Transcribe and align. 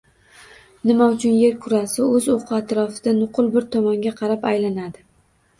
Nima 0.91 1.09
uchun 1.15 1.35
Yer 1.41 1.59
kurrasi 1.65 2.01
o’z 2.05 2.29
o’qi 2.37 2.57
atrofida 2.61 3.13
nuqul 3.21 3.53
bir 3.59 3.69
tomonga 3.77 4.15
qarab 4.23 4.49
aylanadi? 4.55 5.07